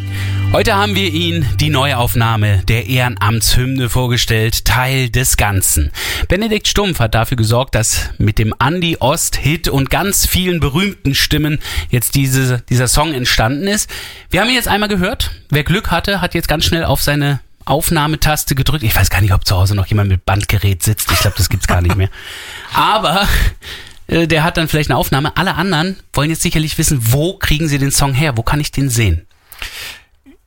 Heute 0.52 0.74
haben 0.74 0.96
wir 0.96 1.14
Ihnen 1.14 1.48
die 1.60 1.70
Neuaufnahme 1.70 2.64
der 2.68 2.88
Ehrenamtshymne 2.88 3.88
vorgestellt, 3.88 4.66
Teil 4.66 5.12
des 5.12 5.38
Ganzen. 5.38 5.92
Benedikt 6.28 6.68
Stumpf 6.68 7.00
hat 7.00 7.14
dafür 7.14 7.38
gesorgt, 7.38 7.76
dass 7.76 8.10
mit 8.18 8.40
dem 8.40 8.52
Andi 8.58 8.98
Ost 9.00 9.36
Hit 9.36 9.68
und 9.68 9.92
ganz 9.92 10.26
vielen 10.26 10.60
berühmten 10.60 11.14
Stimmen 11.14 11.60
jetzt 11.92 12.16
diese, 12.16 12.64
dieser 12.68 12.88
Song 12.88 13.14
entstanden 13.14 13.68
ist. 13.68 13.92
Wir 14.32 14.42
haben 14.42 14.50
ihn 14.50 14.56
jetzt 14.56 14.70
einmal 14.70 14.90
gehört. 14.90 15.30
Wer 15.52 15.64
Glück 15.64 15.92
hatte, 15.92 16.20
hat 16.20 16.34
jetzt 16.34 16.48
ganz 16.48 16.66
schnell 16.66 16.86
auf 16.86 17.04
seine 17.04 17.42
Aufnahmetaste 17.66 18.56
gedrückt. 18.56 18.84
Ich 18.84 18.96
weiß 18.96 19.10
gar 19.10 19.22
nicht, 19.22 19.34
ob 19.34 19.46
zu 19.46 19.56
Hause 19.56 19.76
noch 19.76 19.88
jemand 19.88 20.10
mit 20.10 20.26
Bandgerät 20.26 20.84
sitzt. 20.84 21.12
Ich 21.12 21.20
glaube, 21.20 21.38
das 21.38 21.50
gibt's 21.50 21.68
gar 21.68 21.82
nicht 21.82 21.96
mehr. 21.96 22.10
Aber 22.74 23.28
äh, 24.08 24.28
der 24.28 24.44
hat 24.44 24.58
dann 24.58 24.68
vielleicht 24.68 24.90
eine 24.90 24.98
Aufnahme. 24.98 25.36
Alle 25.38 25.56
anderen 25.56 25.98
wollen 26.14 26.30
jetzt 26.30 26.42
sicherlich 26.42 26.78
wissen, 26.78 27.00
wo 27.12 27.38
kriegen 27.38 27.68
sie 27.68 27.78
den 27.78 27.92
Song 27.92 28.14
her? 28.14 28.38
Wo 28.38 28.44
kann 28.44 28.60
ich 28.60 28.72
den 28.72 28.90
sehen? 28.90 29.26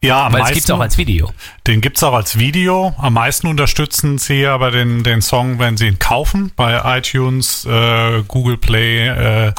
Ja, 0.01 0.27
am 0.27 0.33
Weil 0.33 0.41
es 0.41 0.45
meisten, 0.45 0.55
gibt's 0.55 0.71
auch 0.71 0.81
als 0.81 0.99
Video. 0.99 1.33
Den 1.67 1.81
gibt's 1.81 2.03
auch 2.05 2.13
als 2.13 2.39
Video. 2.39 2.95
Am 2.99 3.15
meisten 3.15 3.49
unterstützen 3.49 4.19
sie 4.19 4.47
aber 4.47 4.71
den, 4.71 5.03
den 5.03 5.23
Song, 5.23 5.59
wenn 5.59 5.77
sie 5.77 5.89
ihn 5.89 5.99
kaufen, 5.99 6.53
bei 6.55 6.99
iTunes, 6.99 7.65
äh, 7.65 8.23
Google 8.29 8.59
Play, 8.59 9.09
äh, 9.09 9.53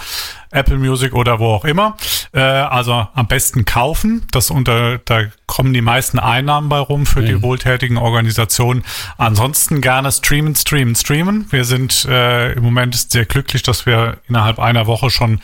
Apple 0.51 0.77
Music 0.77 1.13
oder 1.13 1.39
wo 1.39 1.47
auch 1.47 1.65
immer. 1.65 1.97
Äh, 2.31 2.39
also 2.39 3.07
am 3.13 3.27
besten 3.27 3.65
kaufen. 3.65 4.27
Das 4.31 4.49
unter, 4.49 4.99
da 4.99 5.23
kommen 5.45 5.73
die 5.73 5.81
meisten 5.81 6.19
Einnahmen 6.19 6.69
bei 6.69 6.79
rum 6.79 7.05
für 7.05 7.21
die 7.21 7.41
wohltätigen 7.41 7.97
Organisationen. 7.97 8.83
Ansonsten 9.17 9.81
gerne 9.81 10.09
streamen, 10.11 10.55
streamen, 10.55 10.95
streamen. 10.95 11.47
Wir 11.51 11.65
sind 11.65 12.05
äh, 12.05 12.53
im 12.53 12.63
Moment 12.63 12.95
sehr 12.95 13.25
glücklich, 13.25 13.61
dass 13.61 13.85
wir 13.85 14.17
innerhalb 14.29 14.57
einer 14.57 14.87
Woche 14.87 15.09
schon 15.09 15.41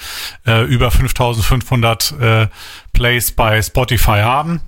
äh, 0.47 0.63
über 0.63 0.89
5500 0.89 2.13
äh, 2.19 2.47
Plays 2.93 3.33
bei 3.33 3.61
Spotify 3.61 4.21
haben. 4.21 4.61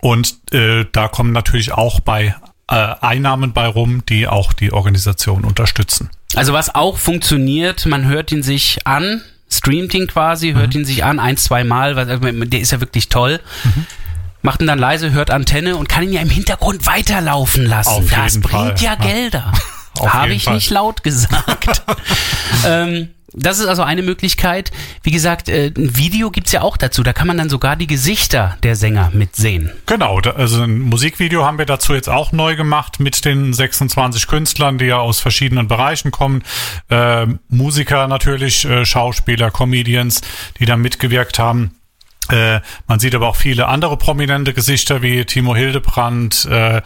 Und 0.00 0.36
äh, 0.52 0.84
da 0.92 1.08
kommen 1.08 1.32
natürlich 1.32 1.72
auch 1.72 2.00
bei 2.00 2.34
äh, 2.70 2.74
Einnahmen 3.00 3.52
bei 3.52 3.66
rum, 3.66 4.04
die 4.08 4.26
auch 4.26 4.52
die 4.52 4.72
Organisation 4.72 5.44
unterstützen. 5.44 6.10
Also 6.34 6.52
was 6.52 6.74
auch 6.74 6.98
funktioniert, 6.98 7.86
man 7.86 8.04
hört 8.04 8.30
ihn 8.30 8.42
sich 8.42 8.86
an, 8.86 9.22
streamt 9.50 9.94
ihn 9.94 10.06
quasi, 10.06 10.52
hört 10.52 10.74
Mhm. 10.74 10.80
ihn 10.80 10.84
sich 10.86 11.04
an, 11.04 11.18
ein, 11.18 11.36
zwei 11.36 11.64
Mal, 11.64 11.96
weil 11.96 12.08
äh, 12.10 12.46
der 12.46 12.60
ist 12.60 12.72
ja 12.72 12.80
wirklich 12.80 13.08
toll. 13.08 13.40
Mhm. 13.64 13.86
Macht 14.42 14.60
ihn 14.60 14.66
dann 14.66 14.78
leise, 14.78 15.10
hört 15.12 15.30
Antenne 15.30 15.76
und 15.76 15.88
kann 15.88 16.04
ihn 16.04 16.12
ja 16.12 16.20
im 16.20 16.30
Hintergrund 16.30 16.86
weiterlaufen 16.86 17.66
lassen. 17.66 17.88
Auf 17.90 18.10
das 18.10 18.40
bringt 18.40 18.52
Fall, 18.52 18.76
ja. 18.80 18.94
Gelder. 18.94 19.52
Habe 20.00 20.32
ich 20.32 20.44
Fall. 20.44 20.54
nicht 20.54 20.70
laut 20.70 21.02
gesagt. 21.02 21.82
ähm, 22.66 23.08
das 23.32 23.58
ist 23.58 23.66
also 23.66 23.82
eine 23.82 24.02
Möglichkeit. 24.02 24.70
Wie 25.02 25.10
gesagt, 25.10 25.48
äh, 25.48 25.66
ein 25.76 25.96
Video 25.96 26.30
gibt's 26.30 26.52
ja 26.52 26.62
auch 26.62 26.76
dazu. 26.76 27.02
Da 27.02 27.12
kann 27.12 27.26
man 27.26 27.36
dann 27.36 27.50
sogar 27.50 27.76
die 27.76 27.86
Gesichter 27.86 28.56
der 28.62 28.74
Sänger 28.74 29.10
mitsehen. 29.12 29.70
Genau, 29.86 30.18
also 30.18 30.62
ein 30.62 30.80
Musikvideo 30.80 31.44
haben 31.44 31.58
wir 31.58 31.66
dazu 31.66 31.94
jetzt 31.94 32.08
auch 32.08 32.32
neu 32.32 32.56
gemacht 32.56 33.00
mit 33.00 33.24
den 33.24 33.52
26 33.52 34.26
Künstlern, 34.26 34.78
die 34.78 34.86
ja 34.86 34.98
aus 34.98 35.20
verschiedenen 35.20 35.68
Bereichen 35.68 36.10
kommen. 36.10 36.42
Äh, 36.88 37.26
Musiker 37.48 38.08
natürlich, 38.08 38.64
äh, 38.64 38.86
Schauspieler, 38.86 39.50
Comedians, 39.50 40.22
die 40.58 40.64
da 40.64 40.76
mitgewirkt 40.76 41.38
haben. 41.38 41.77
Äh, 42.30 42.60
man 42.86 43.00
sieht 43.00 43.14
aber 43.14 43.28
auch 43.28 43.36
viele 43.36 43.68
andere 43.68 43.96
prominente 43.96 44.52
Gesichter 44.52 45.02
wie 45.02 45.24
Timo 45.24 45.54
Hildebrand, 45.54 46.46
äh, 46.50 46.82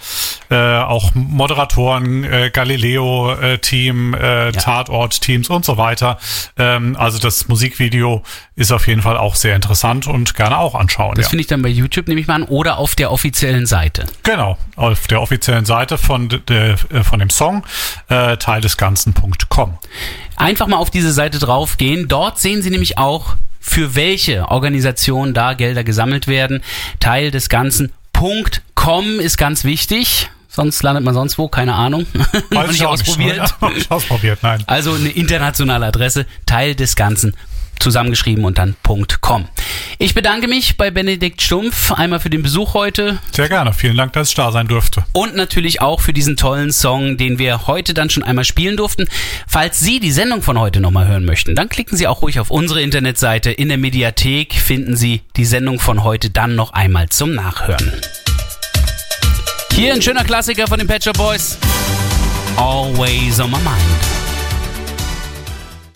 äh, 0.51 0.79
auch 0.83 1.15
Moderatoren, 1.15 2.25
äh, 2.25 2.51
Galileo-Team, 2.53 4.15
äh, 4.15 4.53
Tatort-Teams 4.53 5.49
und 5.51 5.65
so 5.65 5.77
weiter. 5.77 6.19
Ähm, 6.57 6.97
also 6.99 7.19
das 7.19 7.49
Musikvideo 7.49 8.23
ist 8.55 8.73
auf 8.73 8.87
jeden 8.87 9.03
Fall 9.03 9.17
auch 9.17 9.35
sehr 9.35 9.57
interessant 9.57 10.07
und 10.07 10.35
gerne 10.35 10.59
auch 10.59 10.75
anschauen. 10.75 11.15
Das 11.17 11.27
ja. 11.27 11.31
finde 11.31 11.41
ich 11.41 11.47
dann 11.47 11.63
bei 11.63 11.69
YouTube, 11.69 12.09
nehme 12.09 12.21
ich 12.21 12.27
mal 12.27 12.35
an, 12.35 12.43
oder 12.45 12.79
auf 12.79 12.95
der 12.95 13.11
offiziellen 13.11 13.67
Seite. 13.67 14.07
Genau, 14.23 14.59
auf 14.77 15.07
der 15.07 15.21
offiziellen 15.21 15.65
Seite 15.65 15.99
von, 15.99 16.29
de, 16.29 16.77
von 17.03 17.19
dem 17.19 17.31
Song, 17.31 17.65
äh, 18.09 18.37
teildesganzen.com. 18.37 19.79
Einfach 20.37 20.67
mal 20.67 20.77
auf 20.77 20.91
diese 20.91 21.13
Seite 21.13 21.39
draufgehen. 21.39 22.09
Dort 22.09 22.39
sehen 22.39 22.63
Sie 22.63 22.71
nämlich 22.71 22.99
auch, 22.99 23.37
für 23.63 23.95
welche 23.95 24.49
Organisation 24.49 25.33
da 25.33 25.55
Gelder 25.55 25.85
gesammelt 25.85 26.27
werden. 26.27 26.63
Teil 27.01 27.31
des 27.31 27.49
Ganzen. 27.49 27.93
.com 28.75 29.21
ist 29.21 29.39
ganz 29.39 29.65
wichtig. 29.65 30.29
Sonst 30.49 30.83
landet 30.83 31.03
man 31.03 31.15
sonst 31.15 31.39
wo, 31.39 31.49
keine 31.49 31.75
Ahnung. 31.75 32.07
Noch 32.51 32.67
nicht 32.69 32.85
ausprobiert. 32.85 33.55
Nicht 33.75 33.91
ausprobiert, 33.91 34.41
nein. 34.43 34.63
Also 34.67 34.93
eine 34.93 35.09
internationale 35.09 35.87
Adresse, 35.87 36.27
Teil 36.45 36.75
des 36.75 36.95
Ganzen, 36.95 37.35
zusammengeschrieben 37.79 38.45
und 38.45 38.59
dann 38.59 38.77
.com. 39.21 39.49
Ich 39.99 40.15
bedanke 40.15 40.49
mich 40.49 40.77
bei 40.77 40.91
Benedikt 40.91 41.43
Stumpf 41.43 41.93
einmal 41.93 42.21
für 42.21 42.31
den 42.31 42.43
Besuch 42.43 42.75
heute 42.75 43.19
Sehr 43.33 43.49
gerne. 43.49 43.73
Vielen 43.73 43.97
Dank, 43.97 44.13
dass 44.13 44.31
ich 44.31 44.35
da 44.35 44.53
sein 44.53 44.69
durfte. 44.69 45.05
und 45.13 45.35
natürlich 45.37 45.81
auch 45.81 46.01
für 46.01 46.13
diesen 46.13 46.37
tollen 46.37 46.73
Song, 46.73 47.17
den 47.17 47.39
wir 47.39 47.67
heute 47.67 47.95
dann 47.95 48.11
schon 48.11 48.23
einmal 48.23 48.45
spielen 48.45 48.77
durften. 48.77 49.09
Falls 49.47 49.81
Sie 49.81 50.01
die 50.01 50.13
Sendung 50.13 50.43
von 50.43 50.59
heute 50.59 50.81
nochmal 50.81 51.09
hören 51.09 51.25
möchten, 51.25 51.55
dann 51.55 51.69
klicken 51.69 51.97
Sie 51.97 52.07
auch 52.07 52.23
ruhig 52.23 52.41
auf 52.41 52.51
unsere 52.51 52.83
Internetseite. 52.83 53.51
In 53.51 53.69
der 53.69 53.79
Mediathek 53.79 54.55
finden 54.55 54.97
Sie 54.97 55.23
die 55.37 55.45
Sendung 55.45 55.81
von 55.81 56.05
heute 56.05 56.31
dann 56.31 56.55
noch 56.55 56.73
einmal 56.73 57.09
zum 57.09 57.35
Nachhören. 57.35 57.93
Hier 59.75 59.95
ein 59.95 60.03
schöner 60.03 60.25
Klassiker 60.25 60.67
von 60.67 60.79
den 60.79 61.03
Shop 61.03 61.17
Boys. 61.17 61.59
Always 62.57 63.41
on 63.41 63.51
my 63.51 63.59
mind. 63.59 64.22